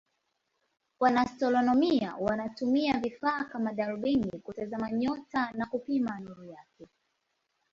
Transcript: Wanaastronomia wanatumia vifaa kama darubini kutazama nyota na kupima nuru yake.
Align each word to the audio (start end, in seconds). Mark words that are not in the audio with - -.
Wanaastronomia 0.99 2.15
wanatumia 2.15 2.99
vifaa 2.99 3.43
kama 3.43 3.73
darubini 3.73 4.39
kutazama 4.43 4.91
nyota 4.91 5.51
na 5.51 5.65
kupima 5.65 6.19
nuru 6.19 6.43
yake. 6.43 6.87